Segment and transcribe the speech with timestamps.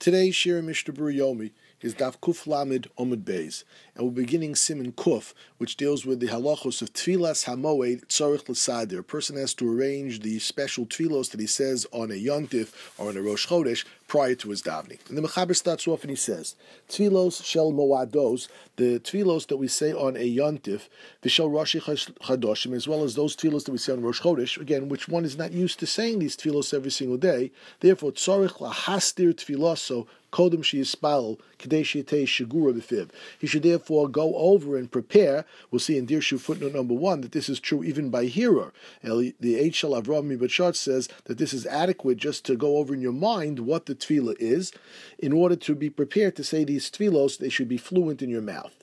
[0.00, 1.50] Today's Shir Mishnah Yomi
[1.82, 3.64] is Daf Kuf Lamed Omid Beis,
[3.94, 9.00] and we're beginning Siman Kuf, which deals with the halachos of Tfilas Hamoed Tzorich L'Sadir.
[9.00, 13.10] A person has to arrange the special tfilos that he says on a Yontif or
[13.10, 14.98] on a Rosh Chodesh prior to his davening.
[15.08, 16.56] And the Mechaber starts off and he says,
[16.88, 20.88] Tfilos Shel Moados, the tfilos that we say on a Yontif,
[21.22, 24.88] Vishel Roshi Chadoshim, as well as those tfilos that we say on Rosh Chodesh, again,
[24.88, 27.52] which one is not used to saying these tfilos every single day.
[27.78, 33.10] Therefore, Tzorich Lahastir Tfiloso Kodem Shiyispal Kadei Shigura.
[33.38, 35.44] He should therefore go over and prepare.
[35.70, 38.72] We'll see in Dirshu footnote number one that this is true even by hearer.
[39.02, 43.12] The Eshel Avram Mibachat says that this is adequate just to go over in your
[43.12, 44.72] mind what the tefillah is.
[45.18, 48.42] In order to be prepared to say these tefillos, they should be fluent in your
[48.42, 48.74] mouth.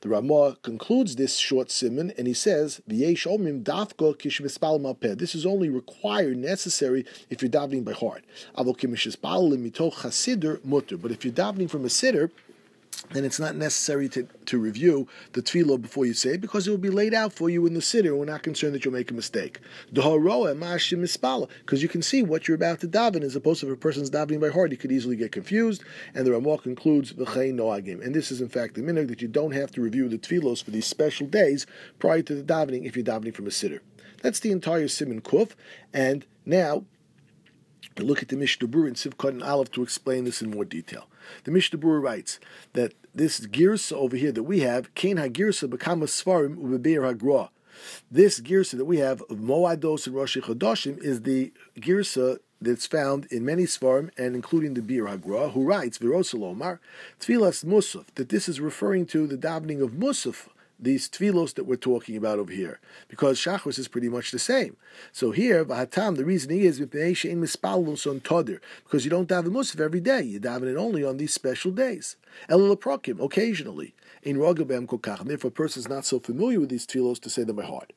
[0.00, 3.26] The Ramah concludes this short simon and he says, This
[5.34, 8.24] is only required, necessary, if you're davening by heart.
[8.56, 8.68] But
[11.10, 12.30] if you're davening from a siddur,
[13.10, 16.70] then it's not necessary to, to review the tefillah before you say it because it
[16.70, 18.16] will be laid out for you in the siddur.
[18.16, 19.60] We're not concerned that you'll make a mistake.
[19.92, 24.10] Because you can see what you're about to daven as opposed to if a person's
[24.10, 25.82] davening by heart, he could easily get confused.
[26.14, 28.04] And the Ramah concludes, noagim.
[28.04, 30.62] And this is in fact the minhag that you don't have to review the tefillos
[30.62, 31.66] for these special days
[31.98, 33.80] prior to the davening if you're davening from a siddur.
[34.22, 35.52] That's the entire Simon Kuf.
[35.92, 36.84] And now
[37.98, 41.08] look at the Mishnah Berurah in Sivkot and Aleph to explain this in more detail.
[41.44, 42.40] The Mishnah Berurah writes
[42.72, 47.50] that this girsa over here that we have, Kain HaGirsa Bekama Svarim Ubebeir HaGra.
[48.10, 53.26] This girsa that we have of Moados and Rosh Chodashim is the girsa that's found
[53.26, 56.78] in many Svarim and including the Bir Hagra, who writes, Virosalomar,
[57.20, 61.76] Tfilas Musaf, that this is referring to the davening of Musaf these tfilos that we're
[61.76, 64.76] talking about over here, because shachris is pretty much the same.
[65.12, 67.24] So here, v'hatam, the reasoning is because
[69.04, 70.22] you don't daven musaf every day.
[70.22, 72.16] You daven it only on these special days.
[72.48, 73.94] Elulaprokim, occasionally.
[74.22, 75.24] In rogabem kokach.
[75.24, 77.92] Therefore, a person is not so familiar with these tfilos to say them by heart.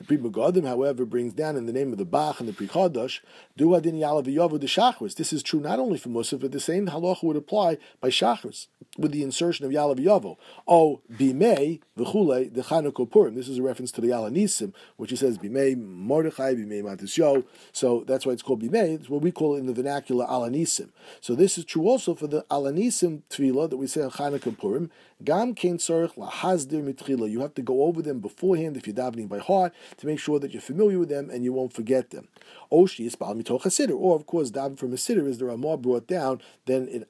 [0.00, 2.66] The Pri Megadim, however, brings down in the name of the Bach and the Pri
[2.66, 3.20] Chodosh,
[3.58, 5.14] Du Adin Yalav Yovu the Shachris.
[5.14, 8.68] This is true not only for Musaf, but the same halacha would apply by Shachris
[8.96, 10.38] with the insertion of Yalav Yovu.
[10.66, 13.34] Oh, Bimei v'chule the Chanukah.
[13.34, 17.44] This is a reference to the Yalanisim, which he says Bimei Mordechai Bimei Matisyo.
[17.72, 18.94] So that's why it's called Bimei.
[18.94, 20.88] It's what we call in the vernacular Alanisim.
[21.20, 24.88] So this is true also for the Alanisim Tefillah that we say on Chanukah.
[25.22, 27.30] Gam Kein Tzorich Lahazdir Mitchila.
[27.30, 30.38] You have to go over them beforehand if you're davening by heart to make sure
[30.38, 32.28] that you're familiar with them and you won't forget them.
[32.72, 33.96] Oshi is Baal Mitoch HaSidr.
[33.96, 37.08] Or, of course, davening from a siddur is the Ramah brought down, then it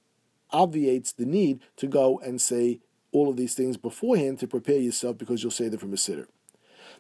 [0.53, 2.81] obviates the need to go and say
[3.13, 6.27] all of these things beforehand to prepare yourself because you'll say them from a siddur.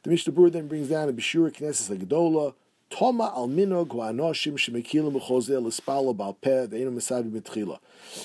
[0.02, 2.54] The Mishnah Berurah then brings down a Bishura Knesset Gedola,
[2.90, 7.78] Toma al minog ha'anoshim shemekilim b'chozel l'spalo bal peh ve'enu mesabi b'tchila.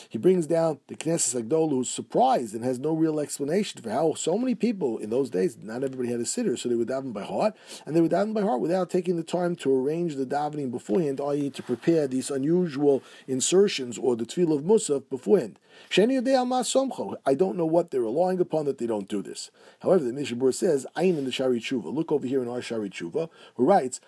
[0.09, 4.13] He brings down the Knesset Agdol who's surprised and has no real explanation for how
[4.13, 7.13] so many people in those days, not everybody had a siddur, so they would daven
[7.13, 7.55] by heart,
[7.85, 11.21] and they would daven by heart without taking the time to arrange the davening beforehand,
[11.21, 11.49] i.e.
[11.49, 15.59] to prepare these unusual insertions or the tefillah of Musaf beforehand.
[15.97, 19.51] I don't know what they're relying upon that they don't do this.
[19.79, 21.93] However, the Mishabur says, Ayin in the Shari Tshuva.
[21.93, 23.99] Look over here in our Shari Tshuva, who writes,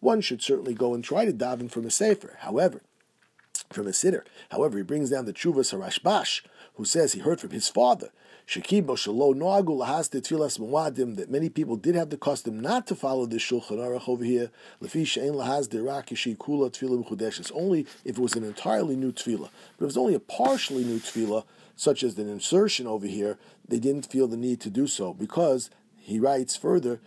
[0.00, 2.36] One should certainly go and try to daven from a sefer.
[2.40, 2.82] However,
[3.70, 4.22] from a siddur.
[4.50, 6.42] However, he brings down the Chuvas Harashbash,
[6.74, 8.10] who says he heard from his father
[8.46, 12.94] Shekibo Shalo Noagu Lahas Tfilas Muadim that many people did have the custom not to
[12.94, 14.50] follow the Shulchan Aruch over here.
[14.82, 16.06] Lefi Shein Lahas Derak
[16.38, 17.40] Kula Tfilah Chudesh.
[17.40, 20.20] It's only if it was an entirely new tefillah, but if it was only a
[20.20, 21.44] partially new tefillah,
[21.76, 23.38] such as an insertion over here,
[23.68, 25.68] they didn't feel the need to do so because
[25.98, 27.00] he writes further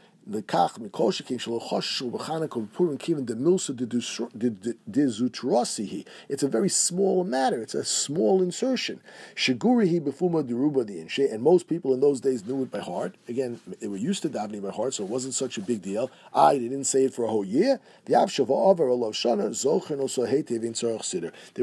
[6.29, 7.61] It's a very small matter.
[7.61, 9.01] It's a small insertion.
[9.35, 9.59] And
[11.41, 13.15] most people in those days knew it by heart.
[13.27, 16.11] Again, they were used to davening by heart, so it wasn't such a big deal.
[16.33, 17.79] I they didn't say it for a whole year.
[18.05, 18.15] They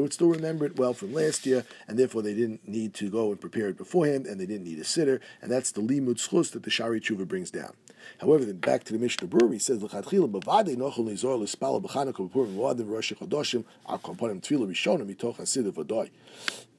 [0.01, 3.31] would still remember it well from last year, and therefore they didn't need to go
[3.31, 6.51] and prepare it beforehand, and they didn't need a siddur, And that's the limud schus
[6.53, 7.75] that the Shari Tshuva brings down.
[8.19, 12.31] However, then back to the Mishnah Berurah, he says, "L'chatchila b'vadei nochel nizor l'spala b'chanukah
[12.31, 16.11] b'purim v'adim rosh chodoshim al komponim tefillah rishonim mitoch hasidah v'doi."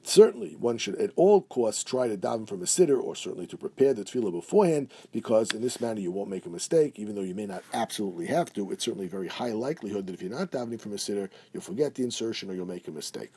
[0.02, 3.56] Certainly, one should at all costs try to daven from a siddur, or certainly to
[3.56, 7.20] prepare the tefillah beforehand, because in this manner you won't make a mistake, even though
[7.20, 8.72] you may not absolutely have to.
[8.72, 11.62] It's certainly a very high likelihood that if you're not davening from a siddur, you'll
[11.62, 13.30] forget the insertion or you'll make a mistake.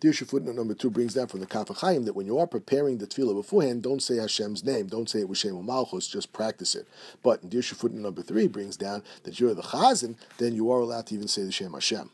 [0.00, 2.98] The footnote number two brings down from the Kaf HaChaim that when you are preparing
[2.98, 6.74] the tefillah beforehand, don't say Hashem's name, don't say it with Shem Malchus, just practice
[6.74, 6.86] it.
[7.22, 11.06] But the footnote number three brings down that you're the Chazan, then you are allowed
[11.06, 12.10] to even say the Shem Hashem.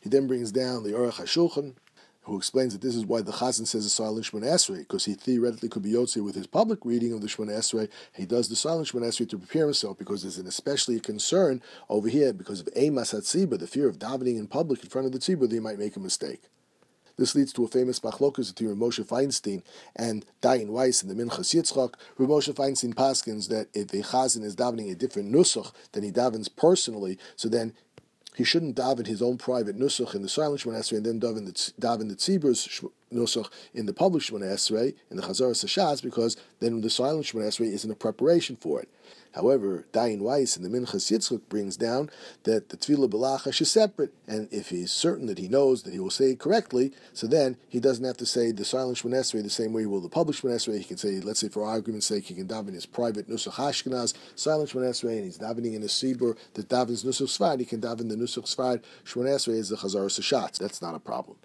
[0.00, 1.74] He then brings down the Aruch HaShulchan,
[2.22, 5.14] who explains that this is why the Chazan says the silent Shemon Esrei, because he
[5.14, 7.88] theoretically could be Yotze with his public reading of the Shemon Esrei.
[8.12, 12.08] He does the silent Shemon Esrei to prepare himself, because there's an especially concern over
[12.08, 15.18] here because of Emas HaTzibah, the fear of davening in public in front of the
[15.18, 16.42] Tzibah, they might make a mistake.
[17.18, 19.62] This leads to a famous machlokas between Moshe Feinstein
[19.96, 21.94] and Dayan Weiss in the Minchas Yitzchak.
[22.18, 26.48] Moshe Feinstein paskins that if a chazan is davening a different nusach than he davens
[26.54, 27.74] personally, so then
[28.36, 31.52] he shouldn't daven his own private nusach in the silent Shemon and then daven the,
[31.80, 32.68] daven the Tzibur's
[33.12, 37.46] nusach in the public Shemon Esrei, in the Chazar Sashas, because then the silent Shemon
[37.46, 38.88] Esrei isn't a preparation for it.
[39.34, 42.10] However, Dayan Weiss in the Minchas Yitzchak brings down
[42.44, 46.00] that the Tefillah Belachash is separate, and if he's certain that he knows that he
[46.00, 49.42] will say it correctly, so then he doesn't have to say the silent Shemon Esrei
[49.42, 50.78] the same way he will the public Shemon Esrei.
[50.78, 54.14] He can say, let's say for argument's sake, he can daven his private Nusach Ashkenaz,
[54.34, 57.80] silent Shemon Esrei, and he's davening in a Sibur that davens Nusach Sfad, he can
[57.80, 60.58] daven the Nusach Sfad Shemon Esrei as the Chazar Sashatz.
[60.58, 61.36] That's not a problem.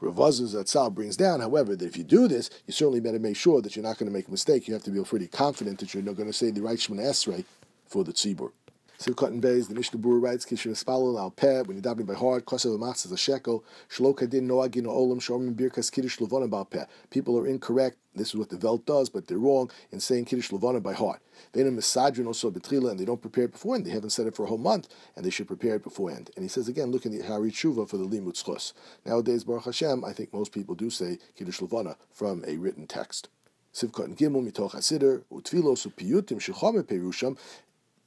[0.00, 3.60] Ravazuz Atzal brings down, however, that if you do this, you certainly better make sure
[3.60, 4.68] that you're not going to make a mistake.
[4.68, 7.10] You have to be pretty confident that you're not going to say the right Shemana
[7.10, 7.44] Esrei
[7.86, 8.52] for the tzibur.
[8.98, 12.14] Sivkot and Beis, the Mishnah Berurah writes, Kishon Espalol al Peh, when you're davening by
[12.14, 16.64] heart, Kosev Amatz is a shekel, Shlo Kadin Noagin Olam, Shomim Birkas Kiddush Levona Bal
[16.64, 16.84] Peh.
[17.08, 20.50] People are incorrect, this is what the Velt does, but they're wrong in saying Kiddush
[20.50, 21.20] Levona by heart.
[21.52, 23.86] They don't misajin also betrila, and they don't prepare it beforehand.
[23.86, 26.32] They haven't said it for a whole month, and they should prepare it beforehand.
[26.34, 28.72] And he says again, look in the Hari Tshuva for the Limud Schus.
[29.06, 33.28] Nowadays, Baruch Hashem, I think most people do say Kiddush Levona from a written text.
[33.72, 37.38] Sivkot and Gimel mitoch hasider utfilos upiyutim shechome perusham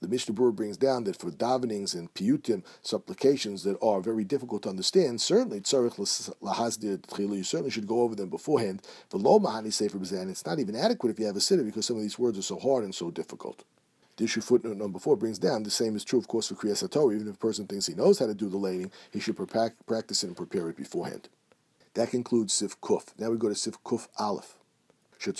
[0.01, 4.63] the Mishnah Berurah brings down that for davenings and piyutim, supplications that are very difficult
[4.63, 5.95] to understand, certainly tzarich
[6.41, 8.81] lahazdir you certainly should go over them beforehand.
[9.09, 11.85] The lo mahani sefer b'zan, it's not even adequate if you have a siddur because
[11.85, 13.63] some of these words are so hard and so difficult.
[14.17, 16.89] The issue footnote number four brings down the same is true, of course, for Kriyas
[16.91, 17.15] Torah.
[17.15, 20.23] Even if a person thinks he knows how to do the laying, he should practice
[20.23, 21.29] it and prepare it beforehand.
[21.93, 23.17] That concludes Sif Kuf.
[23.17, 24.57] Now we go to Sif Kuf Aleph.
[25.23, 25.33] A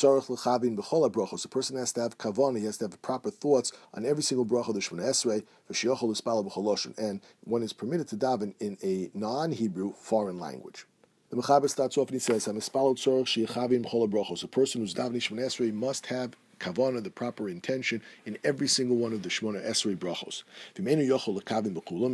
[1.48, 2.56] person has to have kavan.
[2.56, 5.44] He has to have proper thoughts on every single bracha of the Shemona Esrei.
[5.72, 6.98] V'shiyochol.
[7.00, 10.86] And one is permitted to daven in a non-Hebrew foreign language.
[11.32, 14.94] The Mechaber starts off and he says, "Hamispalot tzorach sheyachavin b'chol brachos." A person who's
[14.94, 19.30] davening Shemona Esrei must have kavana, the proper intention, in every single one of the
[19.30, 20.44] Shemona Esrei brachos.
[20.78, 20.88] And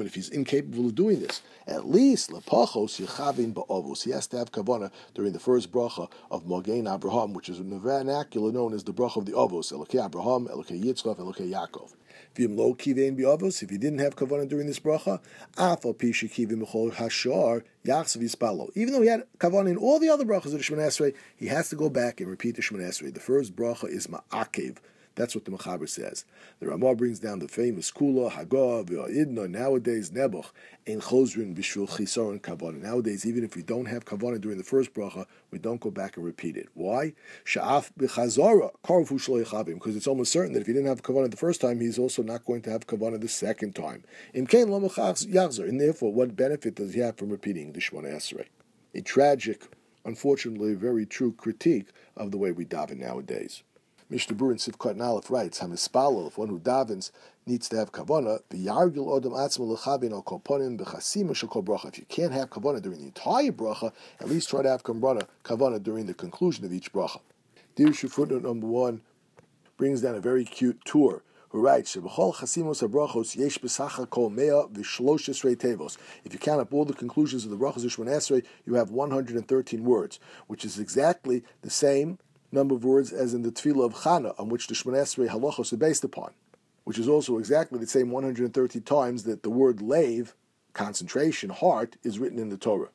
[0.07, 4.03] if he's incapable of doing this, at least lepachos yichavin ba'avos.
[4.03, 7.69] He has to have kavana during the first bracha of Mogain Abraham, which is in
[7.69, 11.93] the vernacular known as the bracha of the avos, Elokei Abraham, Elokei Yitzchak, Elokei Yaakov.
[12.39, 15.19] If you didn't have kavanah during this bracha,
[18.75, 21.47] even though he had kavanah in all the other brachas of the Shemon Esrei, he
[21.47, 23.13] has to go back and repeat the Shemon Esrei.
[23.13, 24.77] The first bracha is ma'akev.
[25.17, 26.25] That's what the Mechaber says.
[26.59, 30.51] The Ramah brings down the famous Kula, Hagah, V'Idna, nowadays Nebuch,
[30.85, 32.83] in Chosrin, Bishvil, Chisar, and Kavanah.
[32.83, 36.17] Nowadays, even if we don't have Kavanah during the first bracha, we don't go back
[36.17, 36.69] and repeat it.
[36.75, 37.13] Why?
[37.45, 41.35] Sha'af b'chazara, karvu shloichavim, because it's almost certain that if he didn't have Kavanah the
[41.35, 44.03] first time, he's also not going to have Kavanah the second time.
[44.35, 48.45] Imkain yachzer, and therefore, what benefit does he have from repeating the Shemona Esrei?
[48.93, 49.63] A tragic,
[50.05, 53.63] unfortunately, very true critique of the way we daven nowadays.
[54.09, 57.11] Mishnah Berurah in Sivkot Aleph writes, Hamispalel, if one who davens
[57.45, 61.89] needs to have kavana, v'yargil odom atzma lechavin al kolponim b'chasim shekol bracha.
[61.89, 63.91] If you can't have kavana during the entire bracha,
[64.21, 67.19] at least try to have kavana, kavana during the conclusion of each bracha.
[67.75, 69.01] Dear footnote number one
[69.75, 71.95] brings down a very cute Tur who writes.
[71.97, 72.09] If you
[76.39, 80.79] count up all the conclusions of the brachos Esrei, you have 113 words, which is
[80.79, 82.19] exactly the same
[82.51, 85.73] number of words as in the Tefillah of Chana, on which the Shemon Esrei halachos
[85.73, 86.31] are based upon,
[86.83, 90.35] which is also exactly the same 130 times that the word lave,
[90.73, 92.89] concentration, heart, is written in the Torah.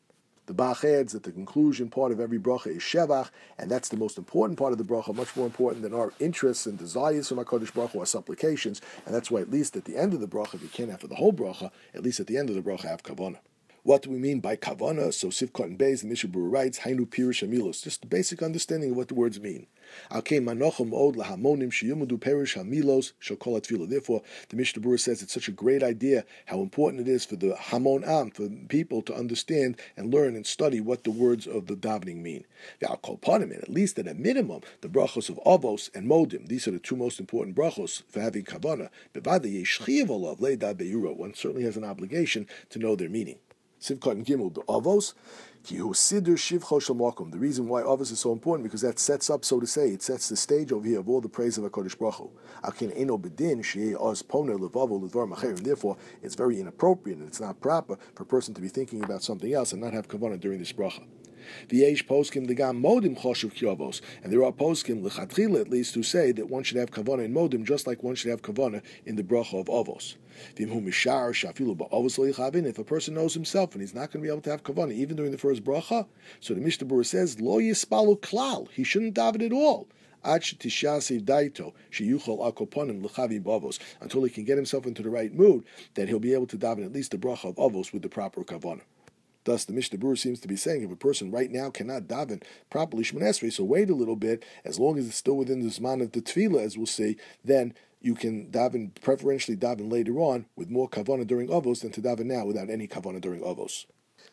[0.46, 3.96] The Bach adds that the conclusion part of every bracha is Shevach, and that's the
[3.96, 7.38] most important part of the bracha, much more important than our interests and desires from
[7.38, 10.26] HaKadosh Baruch Hu, our supplications, and that's why at least at the end of the
[10.26, 12.56] bracha, if you can't have for the whole bracha, at least at the end of
[12.56, 13.38] the bracha have kavanah.
[13.84, 15.12] What do we mean by kavana?
[15.12, 18.92] So Sivkot and Beis, the Mishnah Berurah writes, Hainu Pirish Amilos, just the basic understanding
[18.92, 19.66] of what the words mean.
[20.08, 20.54] Therefore, the
[24.56, 28.04] Mishnah Berurah says it's such a great idea how important it is for the Hamon
[28.04, 32.22] Am, for people to understand and learn and study what the words of the davening
[32.22, 32.44] mean.
[32.80, 36.94] At least at a minimum, the brachos of Avos and Modim, these are the two
[36.94, 38.90] most important brachos for having kavana.
[41.16, 43.40] One certainly has an obligation to know their meaning.
[43.82, 45.14] Sivkot and Gimel, the Avos,
[45.64, 50.02] the reason why Avos is so important because that sets up, so to say, it
[50.02, 52.30] sets the stage over here of all the praise of Hakadosh Baruch Hu.
[55.62, 59.22] Therefore, it's very inappropriate and it's not proper for a person to be thinking about
[59.22, 61.04] something else and not have kavanah during this bracha.
[61.68, 64.00] V'yesh poskim degam modim choshev kyovos.
[64.22, 67.34] And there are poskim, lechatchila at least, who say that one should have kavana in
[67.34, 70.16] modim just like one should have kavana in the bracha of avos.
[70.56, 74.92] If a person knows himself and he's not going to be able to have kavana
[74.92, 76.06] even during the first bracha,
[76.40, 78.70] so the Mishnah Berurah says, lo yispalu klal.
[78.70, 79.88] He shouldn't daven at all
[84.00, 86.84] until he can get himself into the right mood, that he'll be able to daven
[86.84, 88.82] at least the bracha of avos with the proper kavanah.
[89.44, 92.42] Thus, the Mishnah Berurah seems to be saying if a person right now cannot daven
[92.70, 96.00] properly Shemon so wait a little bit, as long as it's still within the Zman
[96.02, 100.70] of the Tefillah, as we'll see, then you can daven, preferentially daven later on with
[100.70, 103.86] more kavana during Avos than to daven now without any kavana during Avos.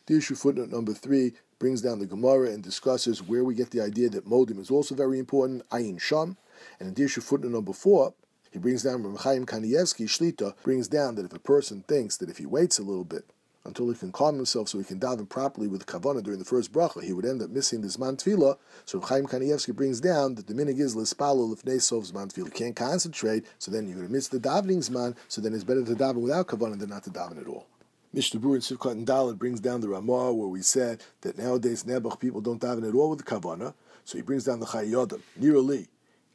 [0.06, 3.80] The issue footnote number three brings down the Gemara and discusses where we get the
[3.80, 6.36] idea that modim is also very important, ayin sham.
[6.78, 8.14] And in the issue footnote number four,
[8.50, 12.30] he brings down from Chaim Kanievsky Shlita brings down that if a person thinks that
[12.30, 13.24] if he waits a little bit
[13.64, 16.72] until he can calm himself so he can daven properly with kavana during the first
[16.72, 18.56] bracha, he would end up missing the zman tefillah.
[18.84, 22.46] So Chaim Kanievsky brings down that the minig is lispalo lifnei sov zman tefillah.
[22.46, 25.16] You can't concentrate, so then you're going to miss the davening zman.
[25.28, 27.66] So then it's better to daven without kavana than not to daven at all.
[28.12, 31.84] Mishnah Berurah in Sivkot and Dalit brings down the Ramah where we said that nowadays
[31.84, 33.72] Nebuch people don't daven at all with kavana.
[34.04, 35.86] So he brings down the Chayyodam, Nirali,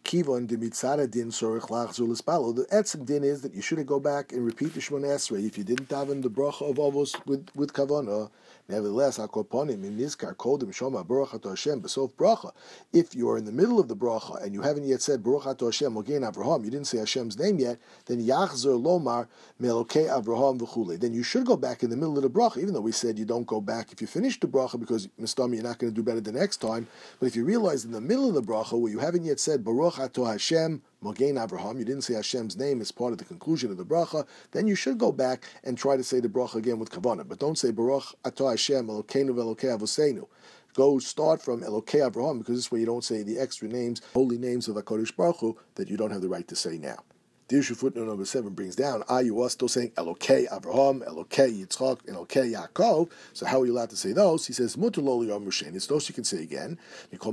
[0.06, 2.56] Kivon de mitzara din sorich lachzul lispalo.
[2.56, 5.58] The etzim din is that you shouldn't go back and repeat the Shemon Esrei if
[5.58, 8.30] you didn't daven the bracha of avos with with kavana.
[8.68, 12.52] Nevertheless, akoponim in nizkar kodim shoma baruch Hashem besof bracha.
[12.94, 15.44] If you are in the middle of the bracha and you haven't yet said baruch
[15.44, 19.28] Hashem mogein Avraham, you didn't say Hashem's name yet, then yachzer lomar
[19.62, 21.00] melokei Avraham v'chule.
[21.00, 23.20] Then you should go back in the middle of the bracha, even though we said
[23.20, 25.96] you don't go back if you finish the bracha because mistami you're not going to
[25.96, 26.88] do better the next time.
[27.20, 29.64] But if you realize in the middle of the bracha where you haven't yet said
[29.64, 33.70] baruch Ato Hashem Mogain Abraham, you didn't say Hashem's name as part of the conclusion
[33.72, 36.80] of the bracha, then you should go back and try to say the bracha again
[36.80, 37.28] with kavanah.
[37.28, 40.28] But don't say Baruch Ato Hashem Elokeinu Velokei Avosenu.
[40.74, 44.38] Go start from Elokei Abraham because this way you don't say the extra names, holy
[44.38, 46.98] names of Hakadosh Baruch Hu that you don't have the right to say now.
[47.48, 52.02] The issue footnote number seven brings down, are you still saying Elokei Abraham, Elokei Yitzchak,
[52.08, 53.12] Elokei Yaakov?
[53.34, 54.48] So how are you allowed to say those?
[54.48, 55.76] He says, Mutuloli Mushen.
[55.76, 56.80] It's those you can say again.
[57.12, 57.32] But to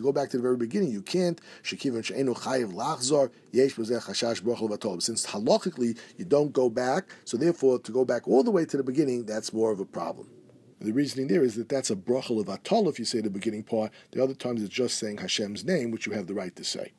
[0.00, 1.40] go back to the very beginning, you can't.
[1.64, 1.82] Since
[5.26, 8.84] halachically you don't go back, so therefore to go back all the way to the
[8.84, 10.30] beginning, that's more of a problem.
[10.80, 13.64] The reasoning there is that that's a brachal of atol if you say the beginning
[13.64, 13.90] part.
[14.12, 16.92] The other times it's just saying Hashem's name, which you have the right to say.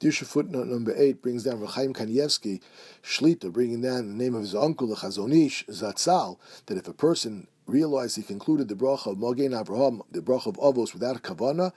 [0.00, 2.60] Dirshu footnote number eight brings down Rechaim Kanievsky,
[3.02, 7.48] Shlita, bringing down the name of his uncle, the Chazonish, Zatzal, that if a person
[7.66, 11.72] realized he concluded the bracha of Mogen Avraham, the bracha of Avos, without kavana,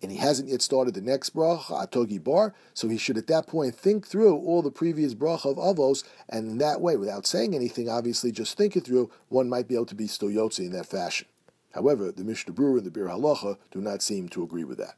[0.00, 3.46] and he hasn't yet started the next bracha, Atah Gibor, so he should at that
[3.46, 7.54] point think through all the previous bracha of Avos, and in that way, without saying
[7.54, 10.86] anything, obviously, just think it through, one might be able to be still in that
[10.86, 11.28] fashion.
[11.74, 14.94] However, the Mishnah Berurah and the Bir Halacha do not seem to agree with that.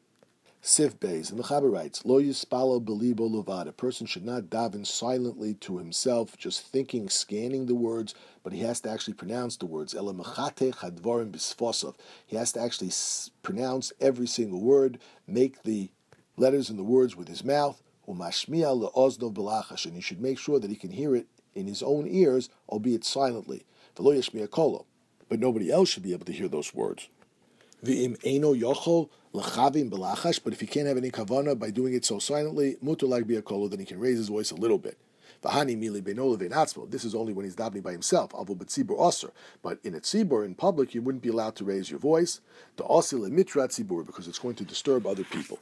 [0.67, 3.69] Sif Beis, and the Chaber writes, Lo yispalo belibo levad.
[3.69, 8.61] A person should not daven silently to himself, just thinking, scanning the words, but he
[8.61, 9.95] has to actually pronounce the words.
[9.95, 11.97] Ela mechate chadvarim bisfosov.
[12.27, 12.93] He has to actually
[13.43, 15.91] pronounce every single word, make the
[16.39, 17.83] letters and the words with his mouth.
[18.09, 21.83] Umashmiya leoznov belachash, and he should make sure that he can hear it in his
[21.83, 23.67] own ears, albeit silently.
[23.97, 24.87] V'lo yashmiya kolo.
[25.29, 27.09] But nobody else should be able to hear those words.
[27.85, 30.41] V'im yochol belachash.
[30.43, 33.69] But if he can't have any kavana by doing it so silently, mutu like biakolo,
[33.71, 34.99] then he can raise his voice a little bit.
[35.43, 38.31] This is only when he's davening by himself.
[38.31, 42.41] But in a tzibur, in public, you wouldn't be allowed to raise your voice.
[42.77, 45.59] The osil mitra tzibur, because it's going to disturb other people.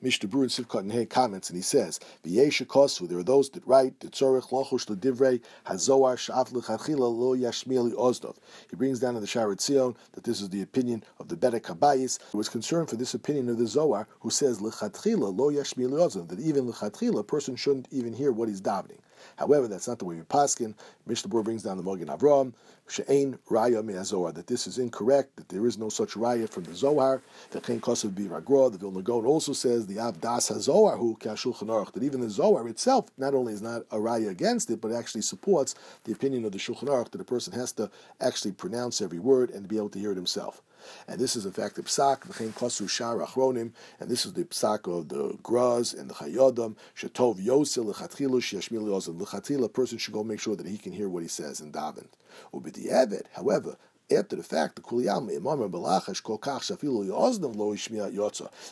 [0.00, 3.98] Mishnah Berurah Sivkot and Hay comments, and he says, "V'yesha There are those that write
[3.98, 8.36] the tzorich lochush ledivrei hazoar shaf lechatchila lo yashmieli ozdov.
[8.70, 11.62] He brings down in the Shaar HaTziyun that this is the opinion of the Bedek
[11.62, 15.98] Habayis, who was concerned for this opinion of the Zohar, who says lechatchila lo yashmieli
[15.98, 18.98] ozdov that even lechatchila a person shouldn't even hear what he's davening.
[19.38, 20.74] However, that's not the way we paskin.
[21.06, 22.52] Mishnah Berurah brings down the Mogen Avram,
[22.88, 26.74] she'ein raya me'azohar, that this is incorrect, that there is no such raya from the
[26.74, 27.22] Zohar.
[27.50, 31.92] The Chen Kosev Biragra, the Vilna Gaon also says the Avdas HaZohar, who Kashulchan Aruch,
[31.92, 35.22] that even the Zohar itself not only is not a raya against it, but actually
[35.22, 37.90] supports the opinion of the Shulchan Aruch that a person has to
[38.20, 40.62] actually pronounce every word and be able to hear it himself.
[41.06, 44.44] And this is in fact the psak, v'chein kosu shar achronim, and this is the
[44.44, 49.18] psak of the Graz and the Chayodam, shetov yosel lechatchilu sheyashmil yosel.
[49.20, 51.72] Lechatchila, a person should go make sure that he can hear what he says in.
[51.72, 53.76] Ubidi however,
[54.10, 55.28] after the fact, the kuliyam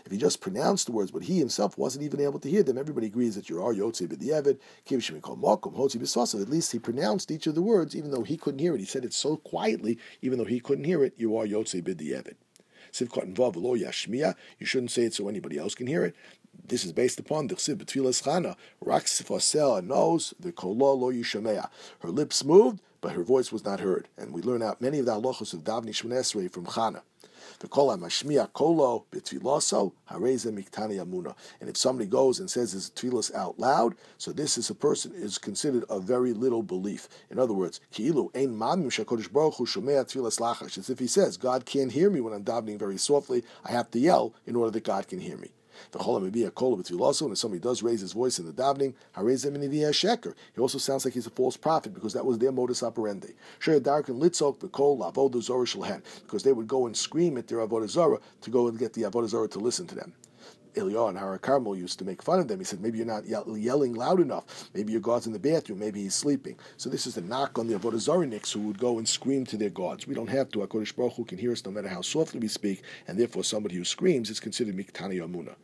[0.04, 2.78] If he just pronounced the words, but he himself wasn't even able to hear them,
[2.78, 4.08] everybody agrees that you are yotze
[4.86, 6.40] shemikol mokum.
[6.40, 8.80] At least he pronounced each of the words, even though he couldn't hear it.
[8.80, 12.36] He said it so quietly, even though he couldn't hear it, you are yotze b'di'evid.
[12.92, 14.34] Sivkot and vav lo yashmiya.
[14.58, 16.14] You shouldn't say it so anybody else can hear it.
[16.68, 18.56] This is based upon the chsiv betfilas chana.
[18.80, 21.68] Rak sifasel knows the kolo lo yishamea.
[22.00, 24.08] Her lips moved, but her voice was not heard.
[24.16, 27.02] And we learn out many of the halachos of Davni Shmonesrei from Chana.
[27.58, 27.70] And
[31.70, 35.38] if somebody goes and says his tefillas out loud, so this is a person is
[35.38, 37.08] considered a very little belief.
[37.30, 37.80] In other words.
[37.90, 37.98] As
[40.90, 43.44] if he says, God can't hear me when I'm davening very softly.
[43.64, 45.52] I have to yell in order that God can hear me.
[45.92, 48.94] If somebody does raise his voice in the davening.
[50.54, 53.34] He also sounds like he's a false prophet because that was their modus operandi.
[53.58, 53.82] Because
[56.42, 59.28] they would go and scream at their avodah zorah to go and get the avodah
[59.28, 60.12] zorah to listen to them.
[60.76, 62.58] Eliyahu and Har Carmel used to make fun of them.
[62.58, 64.70] He said, maybe you're not yelling loud enough.
[64.74, 65.78] Maybe your God's in the bathroom.
[65.78, 66.56] Maybe he's sleeping.
[66.76, 69.56] So this is the knock on the Avodah Zariniks who would go and scream to
[69.56, 70.06] their gods.
[70.06, 70.60] We don't have to.
[70.60, 73.74] HaKadosh Baruch Hu can hear us no matter how softly we speak, and therefore somebody
[73.76, 75.54] who screams is considered Miktani Yamuna.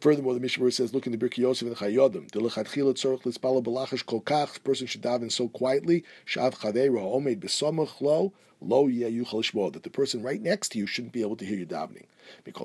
[0.00, 2.30] Furthermore, the Mishnah says, look in the Birkei Yosef and Chayodim.
[2.32, 4.62] The Lechatchila Tzorach Lispala Balachash Kolkach.
[4.64, 6.04] Person should daven so quietly.
[6.26, 11.20] Shav Chaveira Omed Besomach Lo Lo That the person right next to you shouldn't be
[11.20, 12.06] able to hear you davening.
[12.44, 12.60] If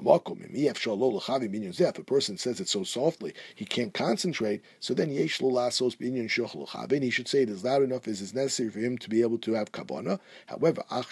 [2.00, 5.68] a person says it so softly he can't concentrate, so then he should
[7.28, 9.72] say it as loud enough as is necessary for him to be able to have
[9.72, 10.20] kavana.
[10.48, 11.06] However, but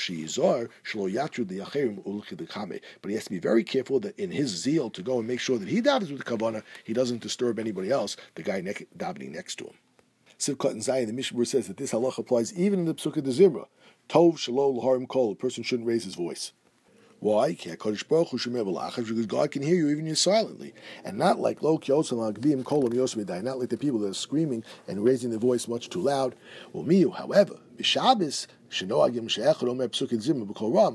[3.10, 5.60] he has to be very careful that in his zeal to go and make sure
[5.60, 9.58] that he davens with kavana, he doesn't disturb anybody else, the guy ne- davening next
[9.58, 9.74] to him.
[10.40, 13.30] Sivkot and Zayin, the Mishnah says that this halach applies even in the Psukkah de
[13.30, 13.68] Zimra.
[14.10, 16.52] Tov shalol laharim kol, a person shouldn't raise his voice.
[17.20, 17.52] Why?
[17.52, 20.74] Because God can hear you even you silently,
[21.06, 25.68] and not like lo not like the people that are screaming and raising their voice
[25.68, 26.36] much too loud.
[26.74, 28.48] However, b'Shabbos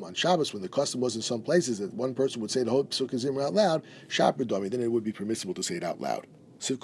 [0.03, 2.71] on Shabbos, when the custom was in some places that one person would say the
[2.71, 3.83] whole Psukkah Zimra out loud,
[4.71, 6.27] then it would be permissible to say it out loud.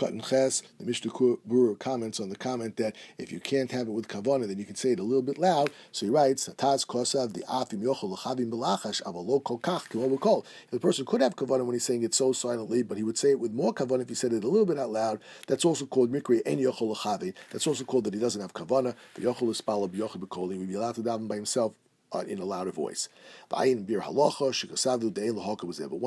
[0.02, 3.92] And Ches, the Mishnah Berurah comments on the comment that if you can't have it
[3.92, 5.70] with kavana, then you can say it a little bit loud.
[5.92, 9.88] So he writes, Sataz kosav the afim yochel l'chavim belachash avalo kokach
[10.20, 13.16] kol The person could have kavana when he's saying it so silently, but he would
[13.16, 15.20] say it with more kavana if he said it a little bit out loud.
[15.46, 17.34] That's also called mikri en yochel l'chavim.
[17.50, 18.94] That's also called that he doesn't have kavana.
[19.18, 20.52] Yochel l'spala b'yochel b'kol.
[20.52, 21.72] He would be allowed to daven by himself
[22.12, 23.08] uh, in a louder voice.
[23.48, 23.86] But one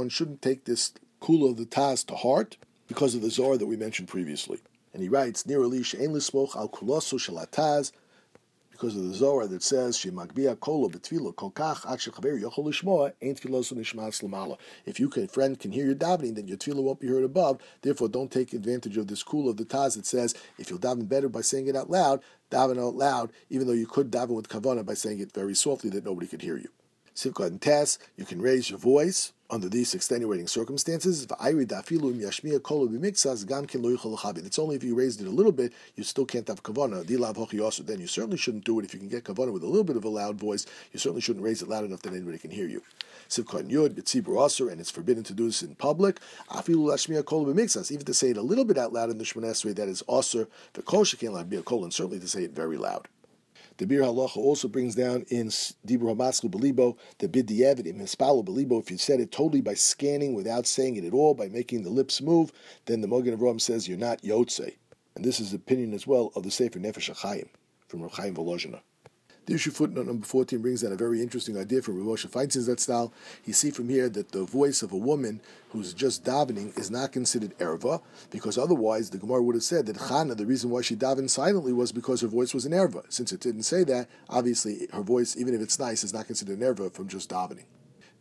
[0.09, 2.57] shouldn't take this kula of the Taz to heart
[2.93, 4.59] because of the Zohar that we mentioned previously.
[4.93, 7.91] And he writes, Nir Elish Ein Lismoch al Kulosu Shalataz,
[8.69, 13.33] because of the Zohar that says, Shemagbia Kolo Betvilo Kolkach At Shechaver Yochol Lishmoa Ein
[13.33, 14.59] Tfilosu Nishmas Lamala.
[14.85, 17.59] If you can, friend can hear your davening, then your tefillah won't be heard above.
[17.81, 21.09] Therefore, don't take advantage of this cool of the Taz that says, if you'll daven
[21.09, 24.49] better by saying it out loud, daven out loud, even though you could daven with
[24.49, 26.69] kavana by saying it very softly that nobody could hear you.
[27.15, 31.27] Sivkot and Tess, you can raise your voice under these extenuating circumstances.
[31.29, 31.31] It's
[34.59, 37.05] only if you raised it a little bit, you still can't have kavana.
[37.85, 39.95] Then you certainly shouldn't do it if you can get kavana with a little bit
[39.95, 40.65] of a loud voice.
[40.91, 42.81] You certainly shouldn't raise it loud enough that anybody can hear you.
[43.35, 46.19] And it's forbidden to do this in public.
[46.65, 50.47] Even to say it a little bit out loud in the Shemon that is Aser,
[50.73, 51.05] the Kol,
[51.83, 53.07] and certainly to say it very loud.
[53.77, 58.45] The Bir Halacha also brings down in Dibur Hamaskul Belibo the Bid Diavad in Mispalo
[58.45, 58.79] Belibo.
[58.79, 61.89] If you said it totally by scanning without saying it at all, by making the
[61.89, 62.51] lips move,
[62.85, 64.75] then the Mogen Avram says you're not Yotze.
[65.15, 67.47] And this is the opinion as well of the Sefer Nefesh HaChaim
[67.87, 68.81] from Rav Chaim Volozhina.
[69.45, 72.79] The issue footnote number 14 brings down a very interesting idea from Ramosha Feinstein that
[72.79, 73.11] style.
[73.43, 77.11] You see from here that the voice of a woman who's just davening is not
[77.11, 78.01] considered erva,
[78.31, 81.73] because otherwise the Gemara would have said that Chana, the reason why she davened silently
[81.73, 83.03] was because her voice was an erva.
[83.09, 86.59] Since it didn't say that, obviously her voice, even if it's nice, is not considered
[86.59, 87.65] an erva from just davening.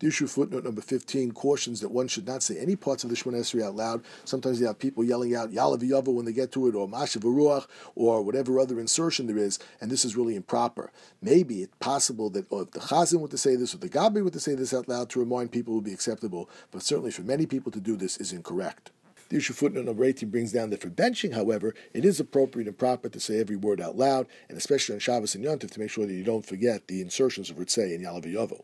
[0.03, 3.15] The issue footnote number 15 cautions that one should not say any parts of the
[3.15, 4.03] Shemon Esrei out loud.
[4.25, 7.69] Sometimes you have people yelling out Yalav when they get to it, or Mashav Ruach,
[7.95, 10.91] or whatever other insertion there is, and this is really improper.
[11.21, 14.31] Maybe it's possible that if the Chazan were to say this, or the Gabi were
[14.31, 17.47] to say this out loud to remind people would be acceptable, but certainly for many
[17.47, 18.91] people to do this is incorrect.
[19.29, 22.77] The issue footnote number 18 brings down that for benching, however, it is appropriate and
[22.77, 25.91] proper to say every word out loud, and especially on Shabbos and Yontif to make
[25.91, 28.63] sure that you don't forget the insertions of Ritzay and Yalav.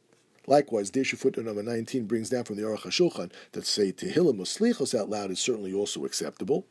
[0.49, 4.99] Likewise, Dirshu footnote number 19 brings down from the Aruch HaShulchan that say Tehillim or
[4.99, 6.65] out loud is certainly also acceptable.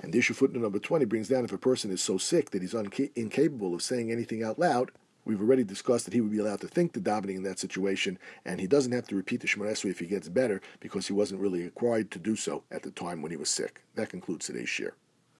[0.00, 2.74] And Dirshu footnote number 20 brings down if a person is so sick that he's
[2.74, 4.92] unca- incapable of saying anything out loud,
[5.24, 8.18] We've already discussed that he would be allowed to think the davening in that situation,
[8.44, 11.14] and he doesn't have to repeat the Shemona Esrei if he gets better because he
[11.14, 13.82] wasn't really required to do so at the time when he was sick.
[13.94, 14.96] That concludes today's share.